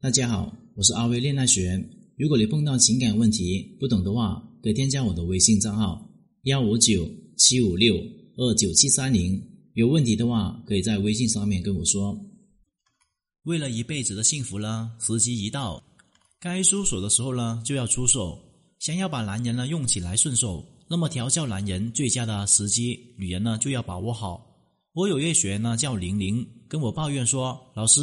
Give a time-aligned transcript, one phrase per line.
[0.00, 1.76] 大家好，我是阿威恋爱学。
[2.16, 6.08] 如果你碰到情感问题不懂的话，可以添加我的微信账号
[6.44, 7.04] 幺五九
[7.36, 7.96] 七五六
[8.36, 9.42] 二九七三零。
[9.74, 12.16] 有问题的话，可以在微信上面跟我说。
[13.42, 15.82] 为了一辈子的幸福呢，时机一到，
[16.38, 18.38] 该出手的时候呢，就要出手。
[18.78, 24.46] 想要把男人呢用起来顺手，那么调教男人最佳的时机，女人呢就要把握好。
[24.92, 28.00] 我有位学员呢叫玲玲，跟我抱怨说：“老师，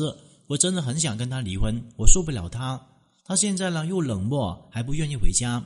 [0.48, 2.80] 我真的很想跟他离婚，我受不了他。
[3.24, 5.64] 他现在呢又冷漠，还不愿意回家。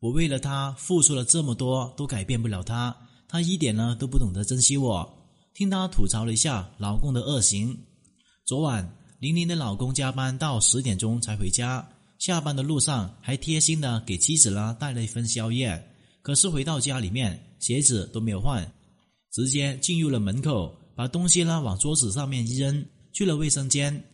[0.00, 2.96] 我为了他付出了这么多，都改变不了他。
[3.26, 5.10] 他一点呢都不懂得珍惜我。”
[5.54, 7.78] 听她吐槽了一下老公的恶行。
[8.44, 15.80] 昨晚玲玲的老公加班到十点钟才回家，下班的路上还贴心的给妻子呢带了一份宵夜。
[16.22, 18.68] 可是回到家里面，鞋子都没有换。
[19.30, 24.04] 直接进入了门口，把东西呢往桌子上面一扔，去了卫生间。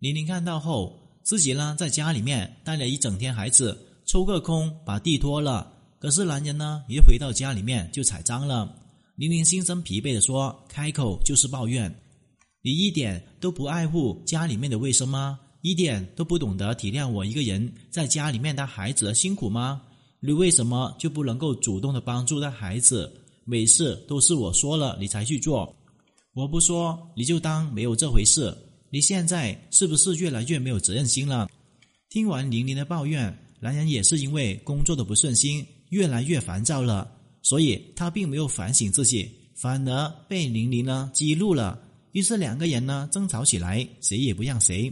[0.00, 5.72] 玲玲看到后，自己呢在家里面待了一整天，孩子抽个空把地拖了。
[6.00, 8.74] 可是男人呢一回到家里面就踩脏了。
[9.14, 11.94] 玲玲心生疲惫的说：“开口就是抱怨，
[12.62, 15.38] 你一点都不爱护家里面的卫生吗？
[15.60, 19.82] 一点都不懂得体谅我一个人在家里面带孩子的辛苦吗？
[20.18, 23.12] 你为什么就不能够主动的帮助带孩子？”
[23.44, 25.74] 每次都是我说了你才去做，
[26.34, 28.56] 我不说你就当没有这回事。
[28.88, 31.48] 你现在是不是越来越没有责任心了？
[32.08, 37.10] 听完玲玲的抱怨，男人也是因为工作的不顺心，越来越烦躁了，
[37.42, 41.78] 所以他并没有反省自己，反而被玲玲呢激怒了。
[42.12, 44.90] 于是两个人呢争吵起来，谁也不让谁。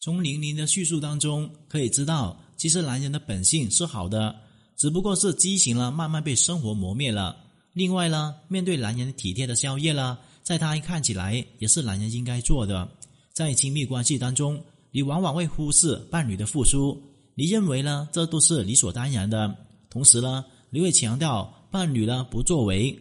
[0.00, 4.34] 从玲玲的叙述当中可以知道，其实男人的本性是好的，
[4.78, 7.36] 只不过是激情了慢慢被生活磨灭了。
[7.74, 12.88] 另外呢，面对男人体贴的宵夜呢，在他看起来也是男人应该做的。
[13.32, 16.96] 在亲密关系当中，你往往会忽视伴侣的付出，
[17.34, 19.52] 你认为呢这都是理所当然的。
[19.90, 22.96] 同时呢，你会强调伴侣呢不作为，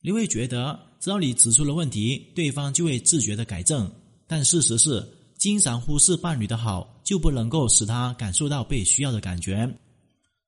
[0.00, 3.88] 你会觉得只要你指出了问题，对方就会自觉的改正。
[4.26, 5.06] 但事实是，
[5.38, 9.68] 经常忽视伴侣的好，就不能够使他感受到被需要的感觉。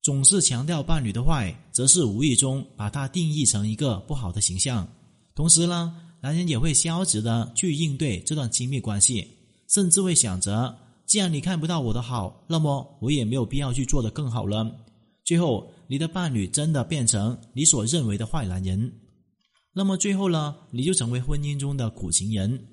[0.02, 4.88] 总是强调伴侣的坏，则是无意中把他定义成一个不好的形象。
[5.34, 9.26] 同时呢，男人也会消极的去应对这段亲密关系，
[9.68, 10.72] 甚至会想着：
[11.04, 14.70] 既然你看不到我的好，那么我也没有必要去做得更好了。
[15.24, 18.92] 最后，你的伴侣真的变成你所认为的坏男人，
[19.72, 22.68] 那么最后呢，你就成为婚姻中的苦情人。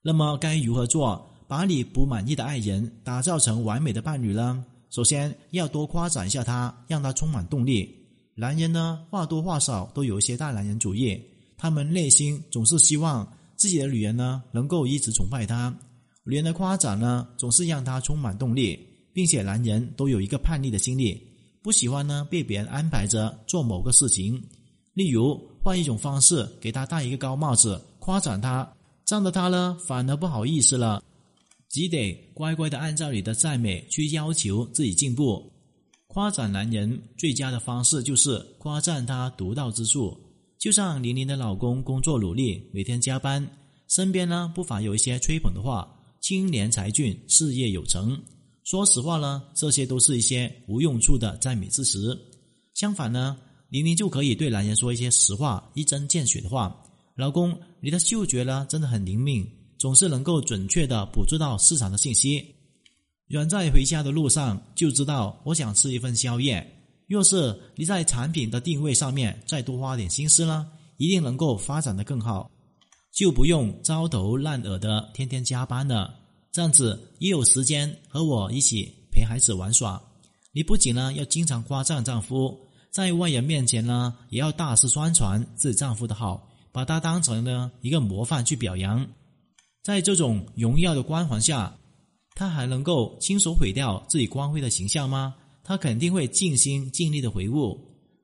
[0.00, 4.64] 那么该如何做，把你不满意的爱人打造成完美的伴侣呢？
[4.88, 7.94] 首先要多夸奖一下他，让他充满动力。
[8.34, 11.20] 男人呢，话多话少都有一些大男人主义，
[11.58, 15.76] 他们内心总是希望自己的女人呢能够一直崇拜他。
[16.24, 18.78] 女人的夸奖呢，总是让他充满动力，
[19.12, 21.20] 并且男人都有一个叛逆的心理，
[21.62, 24.42] 不喜欢呢被别人安排着做某个事情。
[24.94, 28.70] 例如，换一种方式给他戴一个高帽子，夸奖他，
[29.04, 31.02] 这样的他呢反而不好意思了。
[31.70, 35.52] 只得乖乖的按照你的赞美去要求自己进步。
[36.06, 40.18] 夸奖男人最佳的方式就是夸赞他独到之处。
[40.58, 43.48] 就像玲玲的老公工作努力，每天加班，
[43.86, 45.88] 身边呢不乏有一些吹捧的话
[46.20, 48.20] ：“青年才俊，事业有成。”
[48.64, 52.18] 说实话呢，这些都是一些无用处的赞美之词。
[52.74, 53.38] 相反呢，
[53.70, 59.48] 玲玲就可以对男人说一些实话、一针见血的话：“老公，你的嗅觉呢真的很灵敏。”
[59.78, 62.44] 总是能够准确的捕捉到市场的信息，
[63.28, 66.77] 远在回家的路上就知道我想吃一份宵夜。
[67.08, 72.50] 若是你在产品的定位上面再多花点心思呢，一定能够发展的更好，
[73.12, 76.14] 就不用焦头烂额的天天加班了。
[76.52, 80.00] 这样子也有时间和我一起陪孩子玩耍。
[80.52, 82.58] 你不仅呢要经常夸赞丈夫，
[82.92, 89.06] 在外人面前呢也要大肆宣传自己丈夫的好，把他当成呢一个模范去表扬。
[89.82, 91.74] 在这种荣耀的光环下，
[92.34, 95.34] 他还能够亲手毁掉自己光辉的形象吗？
[95.68, 97.78] 他肯定会尽心尽力的回悟。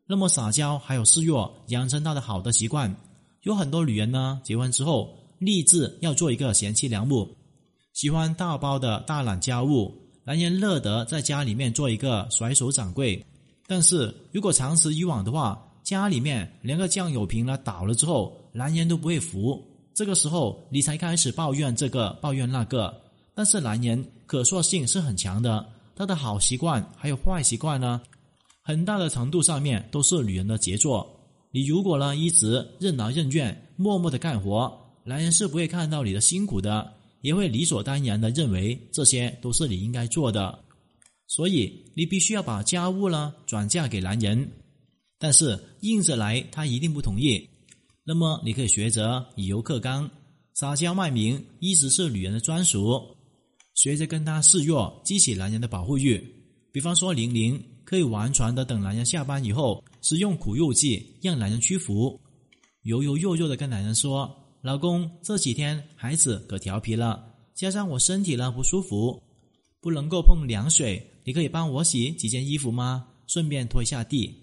[0.07, 2.97] 那么撒娇还有示弱，养成他的好的习惯。
[3.43, 7.29] 有很多女人呢，结婚之后立志要做一个贤妻良母，
[7.93, 9.95] 喜欢大包的大揽家务，
[10.25, 13.23] 男人乐得在家里面做一个甩手掌柜。
[13.67, 19.63] 但是如果长此以往的话，家里面连个酱油瓶呢倒了之后，男人都不会扶。
[19.93, 23.03] 这个时候，你才开始抱怨这个抱怨那个，
[23.35, 28.01] 但是男人可塑性是很强的，他的好习惯还有坏习惯呢，
[28.63, 31.09] 很大的程度上面都是女人的杰作。
[31.51, 40.59] 你如果呢一直任劳任怨，默默的干活，男人是不会看到你的辛苦的，也会理所当然的认为这些都是你应该做的，
[41.29, 44.51] 所以你必须要把家务呢转嫁给男人。
[45.19, 47.49] 但是硬着来，他一定不同意。
[48.05, 50.11] 那么你可以学着以柔克刚，
[50.55, 53.01] 撒娇卖名一直是女人的专属，
[53.75, 56.23] 学着跟他示弱，激起男人的保护欲。
[56.73, 62.21] 比方说，玲玲可以完全的等男人下班以后，使用苦肉计让男人屈服，
[62.83, 64.35] 柔柔弱弱的跟男人说。
[64.63, 67.23] 老公，这几天孩子可调皮了，
[67.55, 69.23] 加上我身体呢不舒服，
[69.81, 71.07] 不能够碰凉水。
[71.23, 73.07] 你可以帮我洗几件衣服吗？
[73.27, 74.35] 顺便拖一下地。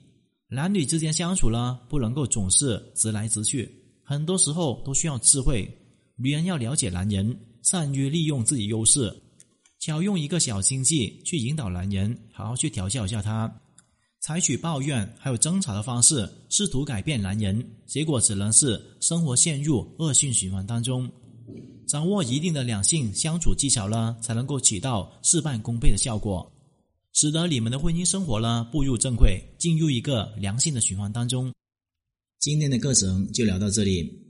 [0.47, 3.67] 男女之间相处呢，不能够总是直来直去，
[4.03, 5.67] 很多时候都需要智慧。
[6.15, 7.35] 女人要了解男人，
[7.71, 9.15] 善于利用自己优势，
[9.79, 13.49] 巧用一个小心计去引导男人，好好去调教一下他。
[14.19, 21.09] 采取抱怨还有争吵的方式，试图改变男人，结果只能是生活陷入恶性循环当中。
[21.87, 26.51] 掌握一定的两性相处技巧呢，才能够起到事半功倍的效果，
[27.13, 31.49] 使得你们的婚姻生活呢步入正轨，进入一个良性的循环当中。
[32.37, 34.29] 今天的课程就聊到这里。